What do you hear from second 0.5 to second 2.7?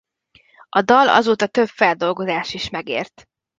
A dal azóta több feldolgozást is